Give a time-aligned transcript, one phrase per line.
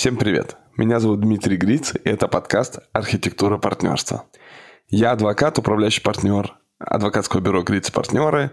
[0.00, 0.56] Всем привет!
[0.78, 4.24] Меня зовут Дмитрий Гриц, и это подкаст «Архитектура партнерства».
[4.88, 8.52] Я адвокат, управляющий партнер адвокатского бюро Гриц партнеры,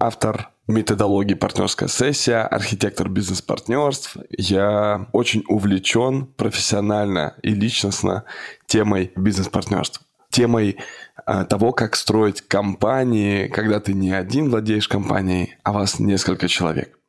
[0.00, 4.16] автор методологии партнерская сессия, архитектор бизнес-партнерств.
[4.30, 8.24] Я очень увлечен профессионально и личностно
[8.66, 10.78] темой бизнес-партнерств темой
[11.24, 16.99] а, того, как строить компании, когда ты не один владеешь компанией, а вас несколько человек.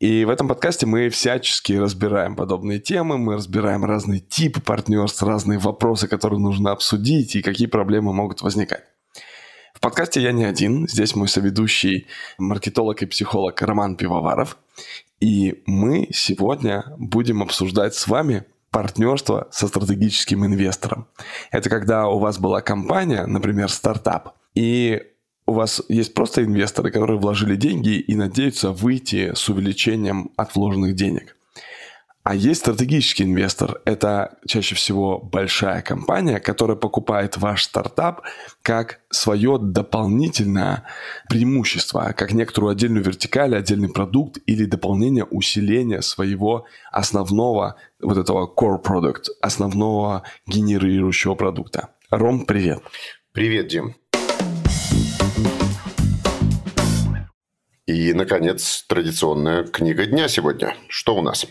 [0.00, 5.58] И в этом подкасте мы всячески разбираем подобные темы, мы разбираем разные типы партнерств, разные
[5.58, 8.84] вопросы, которые нужно обсудить и какие проблемы могут возникать.
[9.74, 12.06] В подкасте я не один, здесь мой соведущий
[12.38, 14.56] маркетолог и психолог Роман Пивоваров.
[15.20, 21.08] И мы сегодня будем обсуждать с вами партнерство со стратегическим инвестором.
[21.50, 25.02] Это когда у вас была компания, например, стартап, и
[25.48, 30.94] у вас есть просто инвесторы, которые вложили деньги и надеются выйти с увеличением от вложенных
[30.94, 31.36] денег.
[32.22, 33.80] А есть стратегический инвестор.
[33.86, 38.20] Это чаще всего большая компания, которая покупает ваш стартап
[38.60, 40.84] как свое дополнительное
[41.30, 48.82] преимущество, как некоторую отдельную вертикаль, отдельный продукт или дополнение усиления своего основного вот этого core
[48.82, 51.88] product, основного генерирующего продукта.
[52.10, 52.82] Ром, привет.
[53.32, 53.94] Привет, Дим.
[57.88, 60.76] И, наконец, традиционная книга дня сегодня.
[60.88, 61.46] Что у нас?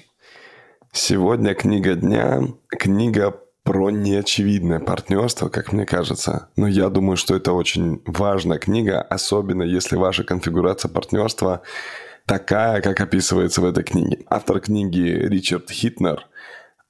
[0.93, 2.43] Сегодня книга дня.
[2.69, 6.49] Книга про неочевидное партнерство, как мне кажется.
[6.55, 11.63] Но я думаю, что это очень важная книга, особенно если ваша конфигурация партнерства
[12.27, 14.19] такая, как описывается в этой книге.
[14.29, 16.27] Автор книги Ричард Хитнер,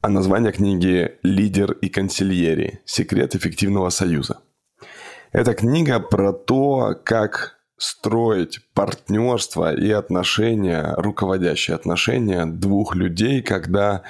[0.02, 2.81] а название книги «Лидер и консильери.
[2.84, 4.42] Секрет эффективного союза».
[5.31, 14.03] Эта книга про то, как строить партнерство и отношения, руководящие отношения двух людей, когда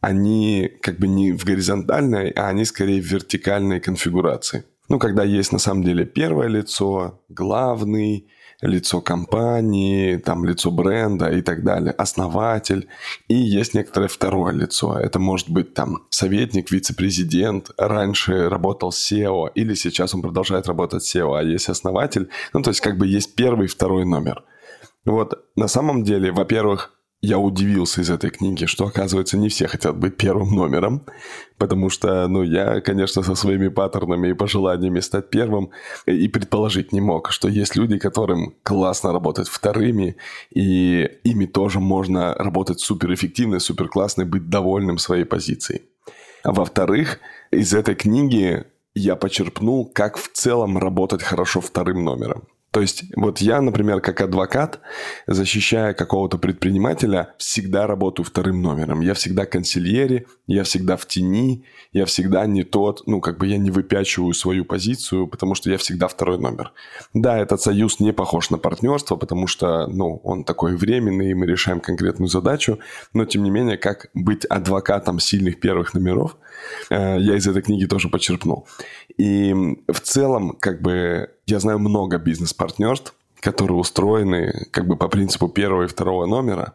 [0.00, 4.64] они как бы не в горизонтальной, а они скорее в вертикальной конфигурации.
[4.88, 8.28] Ну, когда есть на самом деле первое лицо, главный,
[8.60, 12.88] лицо компании, там лицо бренда и так далее, основатель.
[13.28, 14.98] И есть некоторое второе лицо.
[14.98, 21.38] Это может быть там советник, вице-президент, раньше работал SEO, или сейчас он продолжает работать SEO,
[21.38, 22.28] а есть основатель.
[22.52, 24.44] Ну, то есть как бы есть первый второй номер.
[25.04, 29.96] Вот на самом деле, во-первых, я удивился из этой книги, что, оказывается, не все хотят
[29.96, 31.06] быть первым номером,
[31.58, 35.70] потому что, ну, я, конечно, со своими паттернами и пожеланиями стать первым
[36.06, 40.16] и предположить не мог, что есть люди, которым классно работать вторыми,
[40.54, 45.82] и ими тоже можно работать суперэффективно, суперклассно и быть довольным своей позицией.
[46.44, 47.18] А во-вторых,
[47.50, 52.44] из этой книги я почерпнул, как в целом работать хорошо вторым номером.
[52.70, 54.80] То есть вот я, например, как адвокат,
[55.26, 59.00] защищая какого-то предпринимателя, всегда работаю вторым номером.
[59.00, 63.56] Я всегда консильери, я всегда в тени, я всегда не тот, ну, как бы я
[63.56, 66.72] не выпячиваю свою позицию, потому что я всегда второй номер.
[67.14, 71.46] Да, этот союз не похож на партнерство, потому что, ну, он такой временный, и мы
[71.46, 72.78] решаем конкретную задачу,
[73.14, 76.36] но, тем не менее, как быть адвокатом сильных первых номеров,
[76.90, 78.66] э, я из этой книги тоже почерпнул.
[79.16, 79.54] И
[79.88, 85.84] в целом, как бы, я знаю много бизнес-партнерств, которые устроены как бы по принципу первого
[85.84, 86.74] и второго номера.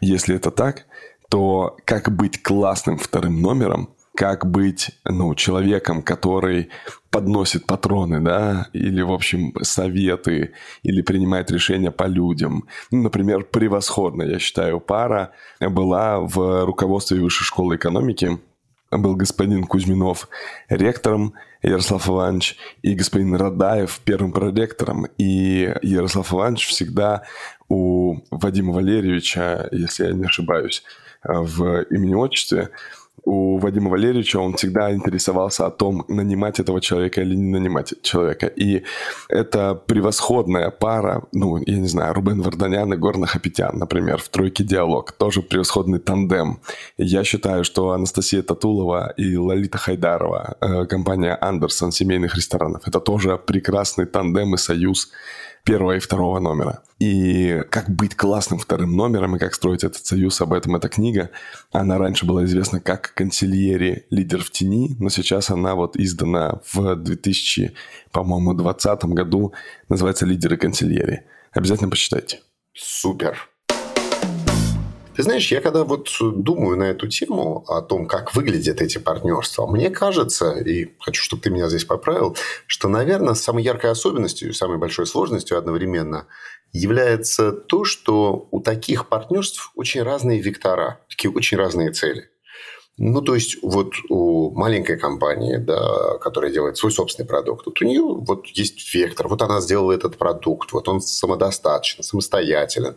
[0.00, 0.86] Если это так,
[1.28, 6.70] то как быть классным вторым номером, как быть, ну, человеком, который
[7.10, 10.52] подносит патроны, да, или, в общем, советы,
[10.84, 12.68] или принимает решения по людям.
[12.92, 18.38] Ну, например, превосходно, я считаю, пара была в руководстве Высшей школы экономики.
[18.92, 20.28] Был господин Кузьминов
[20.68, 25.06] ректором, Ярослав Иванович и господин Радаев первым проректором.
[25.18, 27.22] И Ярослав Иванович всегда
[27.68, 30.82] у Вадима Валерьевича, если я не ошибаюсь,
[31.22, 32.70] в имени-отчестве,
[33.22, 38.46] у Вадима Валерьевича он всегда интересовался о том, нанимать этого человека или не нанимать человека.
[38.46, 38.82] И
[39.28, 44.64] это превосходная пара, ну, я не знаю, Рубен Варданян и Горна Хапетян, например, в «Тройке
[44.64, 45.12] диалог».
[45.12, 46.60] Тоже превосходный тандем.
[46.98, 53.38] Я считаю, что Анастасия Татулова и Лолита Хайдарова, э, компания «Андерсон» семейных ресторанов, это тоже
[53.38, 55.10] прекрасный тандем и союз
[55.64, 56.82] первого и второго номера.
[56.98, 61.30] И как быть классным вторым номером и как строить этот союз, об этом эта книга.
[61.72, 64.06] Она раньше была известна как «Консильери.
[64.10, 67.74] Лидер в тени», но сейчас она вот издана в 2000,
[68.12, 69.54] по-моему, 2020 году.
[69.88, 71.24] Называется «Лидеры консильери».
[71.52, 72.40] Обязательно почитайте.
[72.74, 73.48] Супер.
[75.14, 79.66] Ты знаешь, я когда вот думаю на эту тему, о том, как выглядят эти партнерства,
[79.66, 84.78] мне кажется, и хочу, чтобы ты меня здесь поправил, что, наверное, самой яркой особенностью, самой
[84.78, 86.26] большой сложностью одновременно
[86.72, 92.30] является то, что у таких партнерств очень разные вектора, такие очень разные цели.
[92.96, 97.84] Ну, то есть, вот у маленькой компании, да, которая делает свой собственный продукт, вот у
[97.84, 102.96] нее вот есть вектор, вот она сделала этот продукт, вот он самодостаточен, самостоятелен.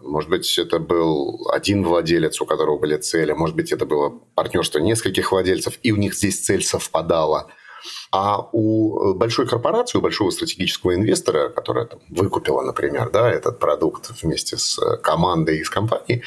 [0.00, 4.78] Может быть, это был один владелец, у которого были цели, может быть, это было партнерство
[4.78, 7.48] нескольких владельцев, и у них здесь цель совпадала–
[8.10, 14.10] а у большой корпорации, у большого стратегического инвестора, которая там, выкупила, например, да, этот продукт
[14.22, 16.22] вместе с командой из компании,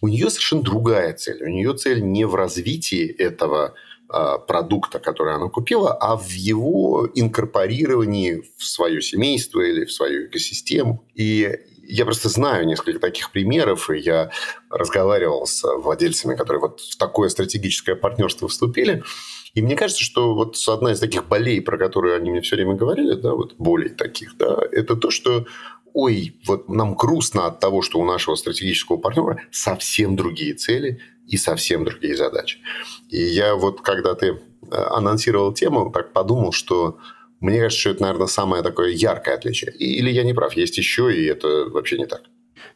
[0.00, 1.42] у нее совершенно другая цель.
[1.42, 3.74] У нее цель не в развитии этого
[4.10, 10.26] а, продукта, который она купила, а в его инкорпорировании в свое семейство или в свою
[10.26, 11.04] экосистему.
[11.14, 11.58] И
[11.88, 14.30] я просто знаю несколько таких примеров, и я
[14.70, 19.02] разговаривал с владельцами, которые вот в такое стратегическое партнерство вступили.
[19.54, 22.74] И мне кажется, что вот одна из таких болей, про которую они мне все время
[22.74, 25.46] говорили, да, вот болей таких, да, это то, что
[25.94, 31.38] ой, вот нам грустно от того, что у нашего стратегического партнера совсем другие цели и
[31.38, 32.58] совсем другие задачи.
[33.08, 34.36] И я вот, когда ты э,
[34.70, 36.98] анонсировал тему, так подумал, что
[37.40, 39.72] мне кажется, что это, наверное, самое такое яркое отличие.
[39.72, 42.22] Или я не прав, есть еще, и это вообще не так.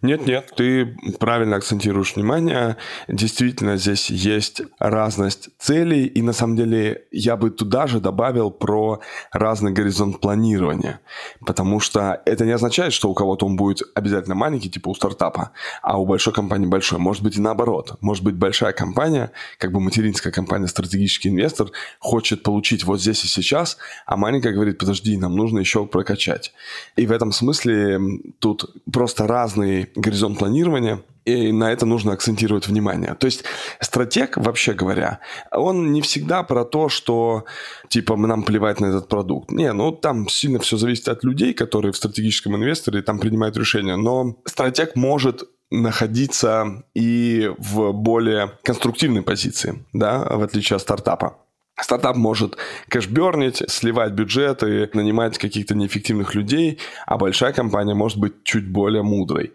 [0.02, 2.76] Нет-нет, ты правильно акцентируешь внимание.
[3.08, 9.00] Действительно, здесь есть разность целей, и на самом деле я бы туда же добавил про
[9.32, 11.00] разный горизонт планирования.
[11.44, 15.52] Потому что это не означает, что у кого-то он будет обязательно маленький, типа у стартапа,
[15.82, 16.98] а у большой компании большой.
[16.98, 17.96] Может быть и наоборот.
[18.00, 23.28] Может быть большая компания, как бы материнская компания, стратегический инвестор, хочет получить вот здесь и
[23.28, 26.52] сейчас, а маленькая говорит, подожди, нам нужно еще прокачать.
[26.96, 27.98] И в этом смысле
[28.38, 33.14] тут просто разные горизонт планирования, и на это нужно акцентировать внимание.
[33.14, 33.44] То есть
[33.80, 35.20] стратег, вообще говоря,
[35.52, 37.44] он не всегда про то, что
[37.88, 39.50] типа нам плевать на этот продукт.
[39.50, 43.96] Не, ну там сильно все зависит от людей, которые в стратегическом инвесторе там принимают решения.
[43.96, 51.38] Но стратег может находиться и в более конструктивной позиции, да, в отличие от стартапа.
[51.82, 52.56] Стартап может
[52.88, 59.52] кэшбернить, сливать бюджеты, нанимать каких-то неэффективных людей, а большая компания может быть чуть более мудрой.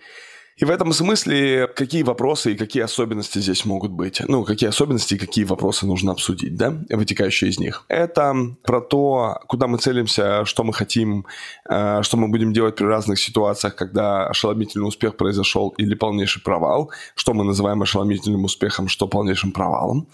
[0.58, 4.22] И в этом смысле какие вопросы и какие особенности здесь могут быть?
[4.28, 7.86] Ну, какие особенности и какие вопросы нужно обсудить, да, вытекающие из них?
[7.90, 8.34] Это
[8.64, 11.28] про то, куда мы целимся, что мы хотим,
[11.70, 16.92] э, что мы будем делать при разных ситуациях, когда ошеломительный успех произошел или полнейший провал,
[17.16, 20.08] что мы называем ошеломительным успехом, что полнейшим провалом.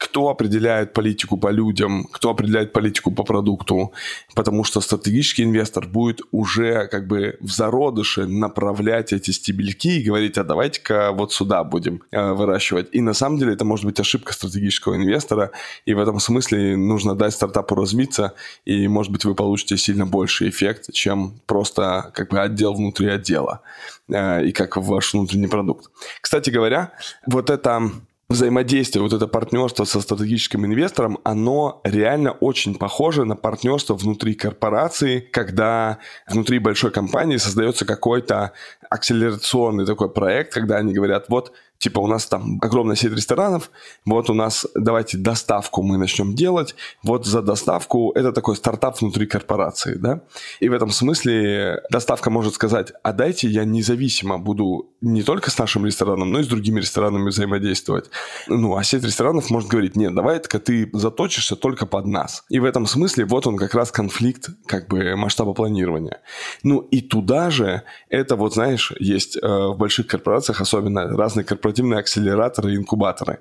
[0.00, 3.92] Кто определяет политику по людям, кто определяет политику по продукту,
[4.34, 10.02] потому что стратегический инвестор будет уже как бы в зародыше направлять эти стебельки кирпичики и
[10.02, 12.88] говорить, а давайте-ка вот сюда будем э, выращивать.
[12.92, 15.50] И на самом деле это может быть ошибка стратегического инвестора,
[15.86, 18.32] и в этом смысле нужно дать стартапу развиться,
[18.64, 23.60] и, может быть, вы получите сильно больший эффект, чем просто как бы отдел внутри отдела
[24.08, 25.90] э, и как ваш внутренний продукт.
[26.20, 26.92] Кстати говоря,
[27.26, 27.90] вот это
[28.34, 35.20] взаимодействие, вот это партнерство со стратегическим инвестором, оно реально очень похоже на партнерство внутри корпорации,
[35.20, 35.98] когда
[36.28, 38.52] внутри большой компании создается какой-то
[38.90, 41.52] акселерационный такой проект, когда они говорят, вот
[41.84, 43.70] типа у нас там огромная сеть ресторанов,
[44.06, 49.26] вот у нас давайте доставку мы начнем делать, вот за доставку это такой стартап внутри
[49.26, 50.22] корпорации, да,
[50.60, 55.58] и в этом смысле доставка может сказать, а дайте я независимо буду не только с
[55.58, 58.08] нашим рестораном, но и с другими ресторанами взаимодействовать.
[58.48, 62.44] Ну, а сеть ресторанов может говорить, нет, давай-ка ты заточишься только под нас.
[62.48, 66.22] И в этом смысле вот он как раз конфликт как бы масштаба планирования.
[66.62, 71.73] Ну, и туда же это вот, знаешь, есть э, в больших корпорациях особенно разные корпорации
[71.74, 73.38] корпоративные акселераторы и инкубаторы.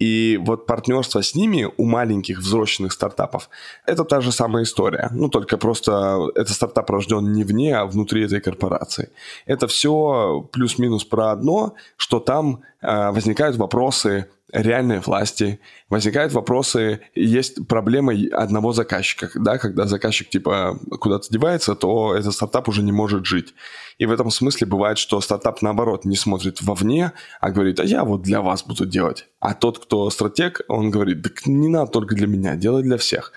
[0.00, 3.48] И вот партнерство с ними у маленьких взросленных стартапов–
[3.86, 5.08] это та же самая история.
[5.12, 9.08] Ну, только просто это стартап рожден не вне, а внутри этой корпорации.
[9.46, 17.66] Это все плюс-минус про одно, что там э, возникают вопросы реальной власти, возникают вопросы, есть
[17.66, 23.24] проблема одного заказчика, да, когда заказчик типа куда-то девается, то этот стартап уже не может
[23.24, 23.54] жить.
[23.98, 28.04] И в этом смысле бывает, что стартап наоборот не смотрит вовне, а говорит, а я
[28.04, 29.26] вот для вас буду делать.
[29.40, 33.32] А тот, кто стратег, он говорит, так не надо только для меня, делай для всех.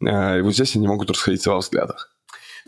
[0.00, 2.12] Э, и вот здесь они могут расходиться во взглядах.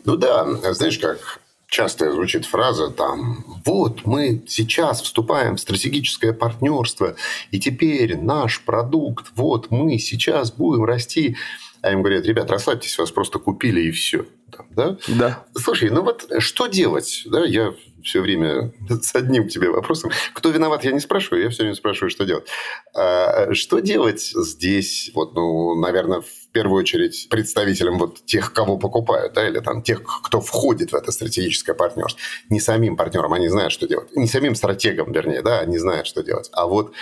[0.05, 1.39] Ну да, знаешь как,
[1.73, 7.15] часто звучит фраза там, вот мы сейчас вступаем в стратегическое партнерство,
[7.49, 11.35] и теперь наш продукт, вот мы сейчас будем расти.
[11.81, 14.25] А им говорят, ребят, расслабьтесь, вас просто купили и все.
[14.69, 14.97] Да?
[15.07, 15.45] Да.
[15.55, 17.23] Слушай, ну вот что делать?
[17.25, 20.11] Да, я все время с одним тебе вопросом.
[20.33, 22.47] Кто виноват, я не спрашиваю, я все время спрашиваю, что делать.
[22.95, 29.33] А, что делать здесь, вот, ну, наверное, в первую очередь представителям вот тех, кого покупают,
[29.33, 32.19] да, или там тех, кто входит в это стратегическое партнерство.
[32.49, 34.15] Не самим партнерам, они знают, что делать.
[34.15, 36.49] Не самим стратегам, вернее, да, они знают, что делать.
[36.53, 36.93] А вот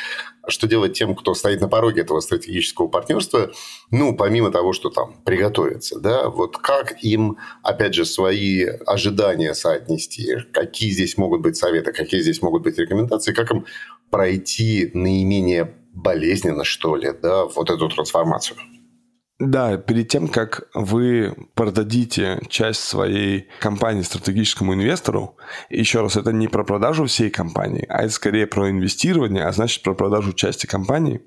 [0.48, 3.52] что делать тем, кто стоит на пороге этого стратегического партнерства,
[3.92, 10.38] ну, помимо того, что там приготовиться, да, вот как им, опять же, свои ожидания соотнести,
[10.54, 13.66] какие здесь могут быть советы, какие здесь могут быть рекомендации, как им
[14.10, 18.58] пройти наименее болезненно, что ли, да, вот эту трансформацию.
[19.44, 25.36] Да, перед тем, как вы продадите часть своей компании стратегическому инвестору,
[25.72, 29.82] еще раз, это не про продажу всей компании, а это скорее про инвестирование, а значит
[29.82, 31.22] про продажу части компании.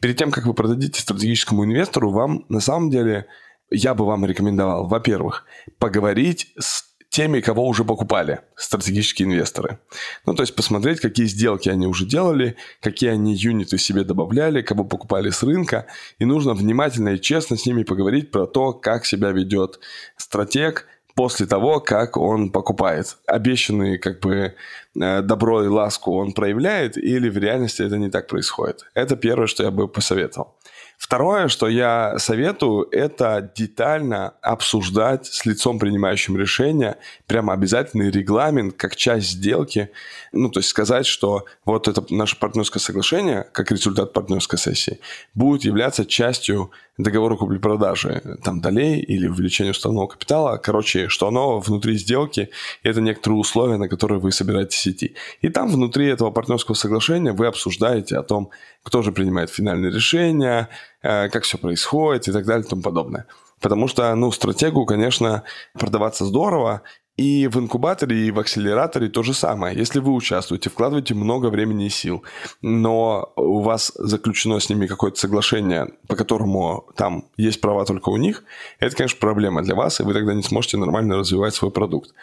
[0.00, 3.26] Перед тем, как вы продадите стратегическому инвестору, вам на самом деле
[3.70, 5.44] я бы вам рекомендовал, во-первых,
[5.78, 9.78] поговорить с теми, кого уже покупали стратегические инвесторы.
[10.26, 14.84] Ну, то есть посмотреть, какие сделки они уже делали, какие они юниты себе добавляли, кого
[14.84, 15.86] покупали с рынка.
[16.18, 19.80] И нужно внимательно и честно с ними поговорить про то, как себя ведет
[20.16, 20.86] стратег
[21.16, 23.18] после того, как он покупает.
[23.26, 24.54] Обещанные как бы
[24.94, 28.84] э, добро и ласку он проявляет или в реальности это не так происходит.
[28.94, 30.54] Это первое, что я бы посоветовал.
[31.00, 38.96] Второе, что я советую, это детально обсуждать с лицом, принимающим решение, прямо обязательный регламент, как
[38.96, 39.90] часть сделки.
[40.32, 45.00] Ну, то есть сказать, что вот это наше партнерское соглашение, как результат партнерской сессии,
[45.34, 50.58] будет являться частью договора купли-продажи, там, долей или увеличения уставного капитала.
[50.58, 52.50] Короче, что оно внутри сделки,
[52.82, 55.14] это некоторые условия, на которые вы собираетесь идти.
[55.40, 58.50] И там внутри этого партнерского соглашения вы обсуждаете о том,
[58.82, 60.68] кто же принимает финальные решения,
[61.02, 63.26] как все происходит и так далее и тому подобное.
[63.60, 65.42] Потому что, ну, стратегу, конечно,
[65.74, 66.82] продаваться здорово,
[67.20, 69.76] и в инкубаторе, и в акселераторе то же самое.
[69.76, 72.24] Если вы участвуете, вкладываете много времени и сил,
[72.62, 78.16] но у вас заключено с ними какое-то соглашение, по которому там есть права только у
[78.16, 78.42] них,
[78.78, 82.14] это, конечно, проблема для вас, и вы тогда не сможете нормально развивать свой продукт.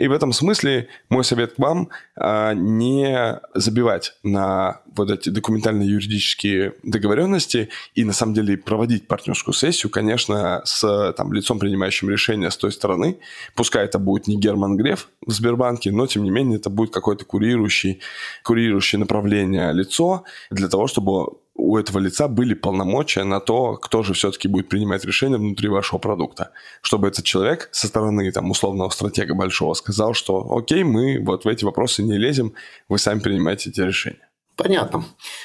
[0.00, 6.72] И в этом смысле мой совет к вам а, не забивать на вот эти документально-юридические
[6.82, 12.56] договоренности и на самом деле проводить партнерскую сессию, конечно, с там, лицом, принимающим решение с
[12.56, 13.18] той стороны.
[13.54, 17.24] Пускай это будет не Герман Греф в Сбербанке, но тем не менее это будет какое-то
[17.24, 18.00] курирующий,
[18.42, 21.28] курирующее направление лицо для того, чтобы
[21.60, 25.98] у этого лица были полномочия на то, кто же все-таки будет принимать решения внутри вашего
[25.98, 26.52] продукта.
[26.80, 31.48] Чтобы этот человек со стороны там, условного стратега большого сказал, что окей, мы вот в
[31.48, 32.54] эти вопросы не лезем,
[32.88, 34.30] вы сами принимаете эти решения.
[34.56, 35.04] Понятно.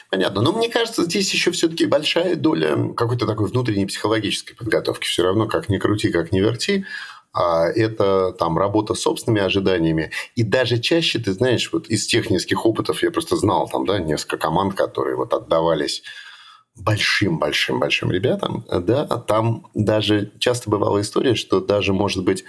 [0.10, 0.42] Понятно.
[0.42, 5.06] Но мне кажется, здесь еще все-таки большая доля какой-то такой внутренней психологической подготовки.
[5.06, 6.86] Все равно, как ни крути, как ни верти,
[7.36, 10.12] а это там работа с собственными ожиданиями.
[10.36, 14.00] И даже чаще, ты знаешь, вот из тех нескольких опытов я просто знал там, да,
[14.00, 16.01] несколько команд, которые вот отдавались
[16.77, 22.44] большим-большим-большим ребятам, да, там даже часто бывала история, что даже, может быть,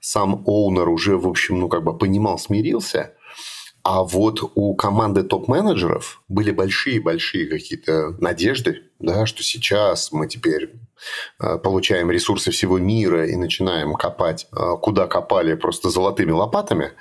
[0.00, 3.14] сам оунер уже, в общем, ну, как бы понимал, смирился,
[3.84, 10.70] а вот у команды топ-менеджеров были большие-большие какие-то надежды, да, что сейчас мы теперь
[11.40, 16.92] Э, получаем ресурсы всего мира и начинаем копать, э, куда копали просто золотыми лопатами,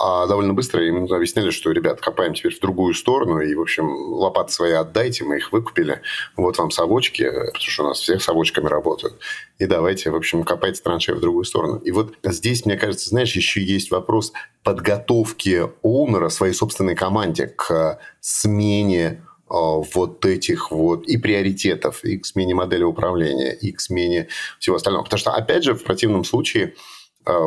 [0.00, 3.88] а довольно быстро им объясняли, что, ребят, копаем теперь в другую сторону, и, в общем,
[3.88, 6.02] лопаты свои отдайте, мы их выкупили,
[6.36, 9.14] вот вам совочки, потому что у нас всех совочками работают,
[9.60, 11.76] и давайте, в общем, копайте траншеи в другую сторону.
[11.78, 14.32] И вот здесь, мне кажется, знаешь, еще есть вопрос
[14.64, 22.54] подготовки оунера своей собственной команде к смене вот этих вот и приоритетов, и к смене
[22.54, 25.04] модели управления, и к смене всего остального.
[25.04, 26.74] Потому что, опять же, в противном случае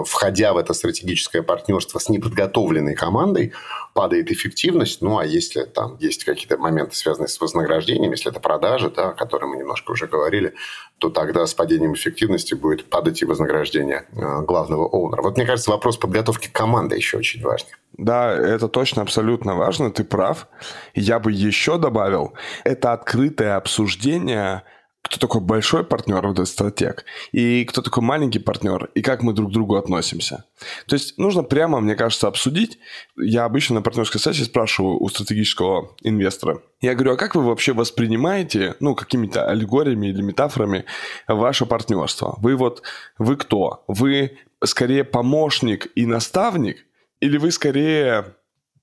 [0.05, 3.53] входя в это стратегическое партнерство с неподготовленной командой,
[3.93, 5.01] падает эффективность.
[5.01, 9.13] Ну, а если там есть какие-то моменты, связанные с вознаграждением, если это продажи, да, о
[9.13, 10.53] которых мы немножко уже говорили,
[10.99, 15.21] то тогда с падением эффективности будет падать и вознаграждение э, главного оунера.
[15.21, 17.71] Вот мне кажется, вопрос подготовки команды еще очень важный.
[17.93, 20.47] Да, это точно абсолютно важно, ты прав.
[20.93, 22.33] Я бы еще добавил,
[22.63, 24.63] это открытое обсуждение
[25.01, 29.33] кто такой большой партнер, вот этот стратег, и кто такой маленький партнер, и как мы
[29.33, 30.45] друг к другу относимся.
[30.87, 32.79] То есть нужно прямо, мне кажется, обсудить.
[33.17, 36.61] Я обычно на партнерской сессии спрашиваю у стратегического инвестора.
[36.81, 40.85] Я говорю, а как вы вообще воспринимаете, ну, какими-то аллегориями или метафорами
[41.27, 42.35] ваше партнерство?
[42.39, 42.83] Вы вот,
[43.17, 43.83] вы кто?
[43.87, 46.85] Вы скорее помощник и наставник,
[47.21, 48.35] или вы скорее,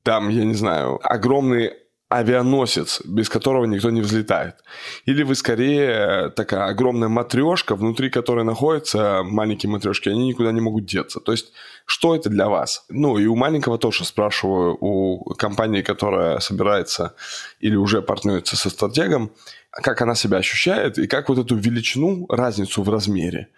[0.03, 1.73] там, я не знаю, огромный
[2.09, 4.55] авианосец, без которого никто не взлетает.
[5.07, 10.87] Или вы скорее такая огромная матрешка, внутри которой находятся маленькие матрешки, они никуда не могут
[10.87, 11.19] деться.
[11.21, 11.53] То есть,
[11.85, 12.85] что это для вас?
[12.89, 17.15] Ну, и у маленького тоже спрашиваю, у компании, которая собирается
[17.59, 19.33] или уже партнерится со стратегом,
[19.71, 23.49] как она себя ощущает и как вот эту величину, разницу в размере,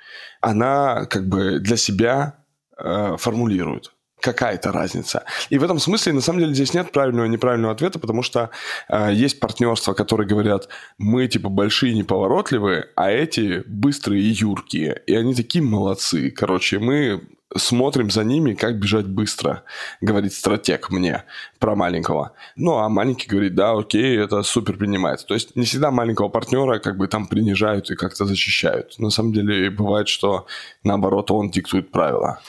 [0.40, 2.38] она как бы для себя
[2.78, 5.24] э, формулирует какая-то разница.
[5.50, 8.50] И в этом смысле, на самом деле, здесь нет правильного и неправильного ответа, потому что
[8.88, 15.02] э, есть партнерства, которые говорят, мы типа большие неповоротливые, а эти быстрые и юркие.
[15.06, 16.30] И они такие молодцы.
[16.30, 17.22] Короче, мы
[17.56, 19.62] смотрим за ними, как бежать быстро,
[20.00, 21.24] говорит стратег мне
[21.58, 22.32] про маленького.
[22.56, 25.26] Ну, а маленький говорит, да, окей, это супер принимается.
[25.26, 28.98] То есть не всегда маленького партнера как бы там принижают и как-то защищают.
[28.98, 30.46] На самом деле бывает, что
[30.84, 32.40] наоборот он диктует правила.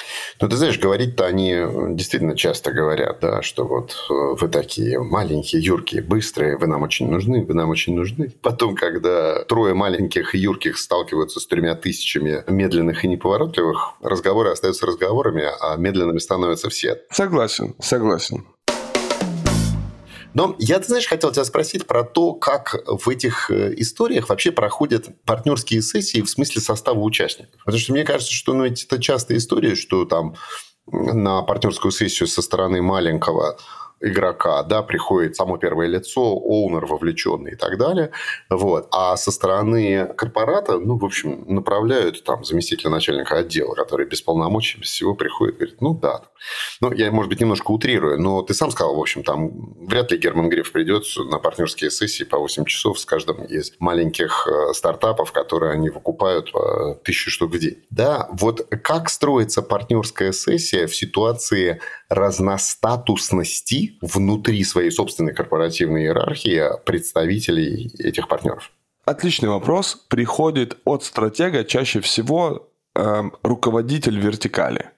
[0.42, 1.56] Ну, ты знаешь, говорить-то они
[1.96, 7.10] действительно часто говорят, да, что вот э, вы такие маленькие, юркие, быстрые, вы нам очень
[7.10, 8.34] нужны, вы нам очень нужны.
[8.42, 14.89] Потом, когда трое маленьких и юрких сталкиваются с тремя тысячами медленных и неповоротливых, разговоры остаются
[14.90, 17.02] разговорами, а медленными становятся все.
[17.12, 18.46] Согласен, согласен.
[20.34, 24.52] Но я, ты знаешь, хотел тебя спросить про то, как в этих э, историях вообще
[24.52, 27.60] проходят партнерские сессии в смысле состава участников.
[27.66, 30.36] Потому что мне кажется, что ну, это частая история, что там
[30.92, 33.58] на партнерскую сессию со стороны маленького
[34.02, 38.12] игрока, да, приходит само первое лицо, оунер вовлеченный и так далее.
[38.50, 38.88] Вот.
[38.92, 44.80] А со стороны корпората, ну, в общем, направляют там заместителя начальника отдела, который без полномочий,
[44.80, 46.22] без всего приходит, говорит, ну, да.
[46.82, 50.18] Ну, я, может быть, немножко утрирую, но ты сам сказал, в общем, там вряд ли
[50.18, 55.32] Герман Греф придет на партнерские сессии по 8 часов с каждым из маленьких э, стартапов,
[55.32, 56.52] которые они выкупают
[57.04, 57.84] тысячу штук в день.
[57.90, 67.92] Да, вот как строится партнерская сессия в ситуации разностатусности внутри своей собственной корпоративной иерархии представителей
[68.00, 68.72] этих партнеров?
[69.06, 69.96] Отличный вопрос.
[70.08, 74.92] Приходит от стратега чаще всего э, руководитель вертикали.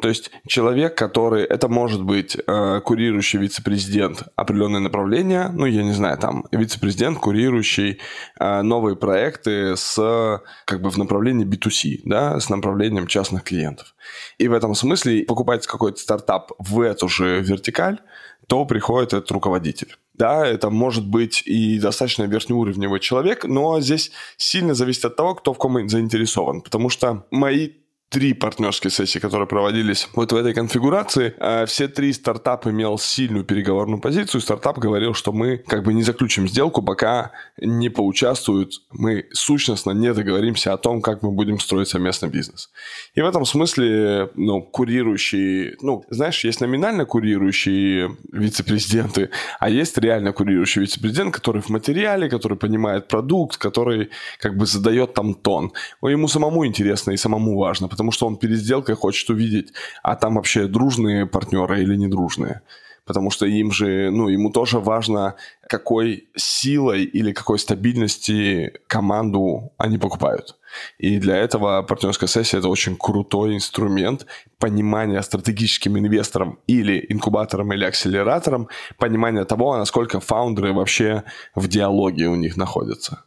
[0.00, 5.92] То есть человек, который, это может быть э, курирующий вице-президент определенное направление, ну, я не
[5.92, 7.98] знаю, там, вице-президент, курирующий
[8.38, 13.94] э, новые проекты с, как бы, в направлении B2C, да, с направлением частных клиентов.
[14.38, 17.98] И в этом смысле покупать какой-то стартап в эту же вертикаль,
[18.46, 19.96] то приходит этот руководитель.
[20.14, 25.52] Да, это может быть и достаточно верхнеуровневый человек, но здесь сильно зависит от того, кто
[25.52, 26.62] в ком заинтересован.
[26.62, 27.70] Потому что мои
[28.08, 33.44] три партнерские сессии, которые проводились вот в этой конфигурации, э, все три стартап имел сильную
[33.44, 34.40] переговорную позицию.
[34.40, 40.12] Стартап говорил, что мы как бы не заключим сделку, пока не поучаствуют, мы сущностно не
[40.14, 42.70] договоримся о том, как мы будем строить совместный бизнес.
[43.14, 50.32] И в этом смысле, ну, курирующие, ну, знаешь, есть номинально курирующие вице-президенты, а есть реально
[50.32, 54.08] курирующий вице-президент, который в материале, который понимает продукт, который
[54.40, 55.72] как бы задает там тон.
[56.02, 59.72] Ему самому интересно и самому важно, потому что он перед сделкой хочет увидеть,
[60.04, 62.60] а там вообще дружные партнеры или недружные.
[63.04, 65.34] Потому что им же, ну, ему тоже важно,
[65.68, 70.56] какой силой или какой стабильности команду они покупают.
[70.98, 74.26] И для этого партнерская сессия– это очень крутой инструмент
[74.60, 81.24] понимания стратегическим инвесторам или инкубаторам или акселераторам, понимания того, насколько фаундеры вообще
[81.56, 83.24] в диалоге у них находятся.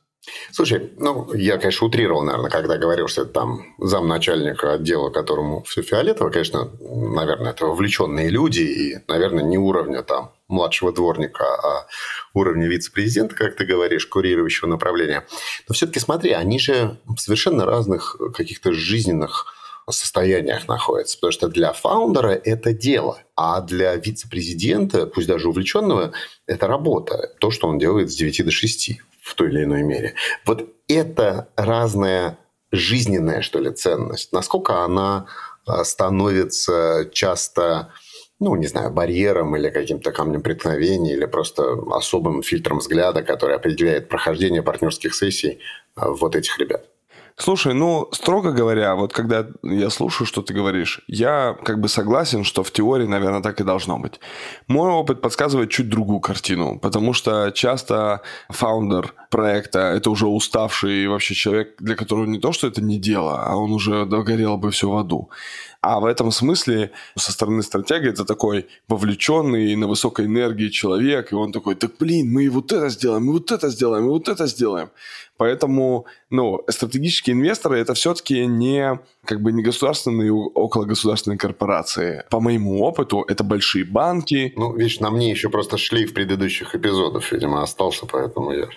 [0.51, 5.81] Слушай, ну, я, конечно, утрировал, наверное, когда говорил, что это там замначальника отдела, которому все
[5.81, 6.29] фиолетово.
[6.29, 11.87] Конечно, наверное, это вовлеченные люди и, наверное, не уровня там младшего дворника, а
[12.33, 15.25] уровня вице-президента, как ты говоришь, курирующего направления.
[15.67, 19.55] Но все-таки смотри, они же в совершенно разных каких-то жизненных
[19.89, 21.17] состояниях находятся.
[21.17, 26.13] Потому что для фаундера это дело, а для вице-президента, пусть даже увлеченного,
[26.45, 27.33] это работа.
[27.39, 30.15] То, что он делает с 9 до 6 в той или иной мере.
[30.45, 32.37] Вот это разная
[32.71, 34.33] жизненная, что ли, ценность.
[34.33, 35.27] Насколько она
[35.65, 37.91] а, становится часто
[38.41, 44.09] ну, не знаю, барьером или каким-то камнем преткновения, или просто особым фильтром взгляда, который определяет
[44.09, 45.59] прохождение партнерских сессий
[45.95, 46.87] а, вот этих ребят.
[47.41, 52.43] Слушай, ну, строго говоря, вот когда я слушаю, что ты говоришь, я как бы согласен,
[52.43, 54.19] что в теории, наверное, так и должно быть.
[54.67, 61.33] Мой опыт подсказывает чуть другую картину, потому что часто фаундер проекта– это уже уставший вообще
[61.33, 64.87] человек, для которого не то, что это не дело, а он уже догорел бы все
[64.87, 65.31] в аду.
[65.81, 71.35] А в этом смысле со стороны стратега это такой вовлеченный на высокой энергии человек, и
[71.35, 74.29] он такой, так блин, мы и вот это сделаем, и вот это сделаем, и вот
[74.29, 74.89] это сделаем.
[75.37, 82.25] Поэтому, ну, стратегические инвесторы это все-таки не как бы не государственные, около государственные корпорации.
[82.29, 84.53] По моему опыту, это большие банки.
[84.55, 88.67] Ну, видишь, на мне еще просто шли в предыдущих эпизодах, видимо, остался, поэтому я...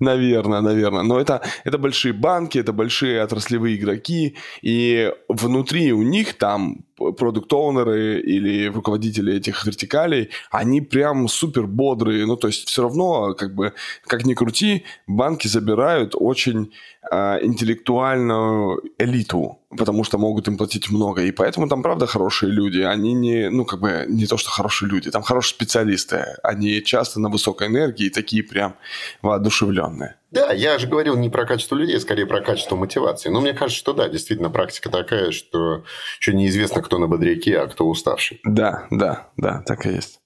[0.00, 1.02] Наверное, наверное.
[1.02, 8.20] Но это, это большие банки, это большие отраслевые игроки, и внутри у них там продукт-оунеры
[8.20, 12.26] или руководители этих вертикалей, они прям супер бодрые.
[12.26, 13.72] Ну, то есть все равно, как бы,
[14.06, 16.72] как ни крути, банки забирают очень
[17.10, 21.22] э, интеллектуальную элиту, потому что могут им платить много.
[21.22, 22.80] И поэтому там, правда, хорошие люди.
[22.80, 26.24] Они не, ну, как бы, не то, что хорошие люди, там хорошие специалисты.
[26.42, 28.76] Они часто на высокой энергии, такие прям
[29.22, 30.16] воодушевленные.
[30.30, 33.30] Да, я же говорил не про качество людей, а скорее про качество мотивации.
[33.30, 35.84] Но мне кажется, что да, действительно, практика такая, что
[36.20, 38.40] еще неизвестно, кто на бодряке, а кто уставший.
[38.44, 40.20] Да, да, да, так и есть.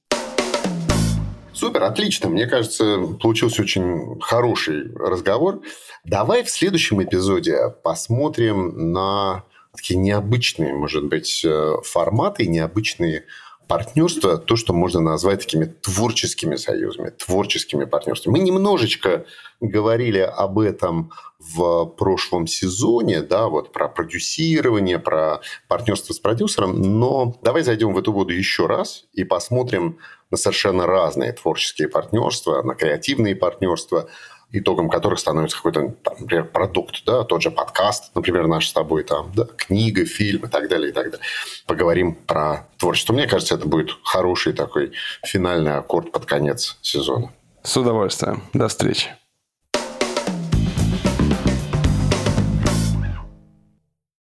[1.62, 2.28] Супер, отлично.
[2.28, 5.62] Мне кажется, получился очень хороший разговор.
[6.02, 13.26] Давай в следующем эпизоде посмотрим на такие необычные, может быть, э, форматы, необычные
[13.72, 18.38] партнерства, то, что можно назвать такими творческими союзами, творческими партнерствами.
[18.38, 19.24] Мы немножечко
[19.62, 27.34] говорили об этом в прошлом сезоне, да, вот про продюсирование, про партнерство с продюсером, но
[27.42, 29.98] давай зайдем в эту воду еще раз и посмотрим
[30.30, 34.06] на совершенно разные творческие партнерства, на креативные партнерства,
[34.52, 39.32] итогом которых становится какой-то, например, продукт, да, тот же подкаст, например, наш с тобой, там,
[39.34, 41.26] да, книга, фильм и так далее, и так далее.
[41.66, 43.12] Поговорим про творчество.
[43.12, 44.92] Мне кажется, это будет хороший такой
[45.24, 47.32] финальный аккорд под конец сезона.
[47.62, 48.42] С удовольствием.
[48.52, 49.10] До встречи.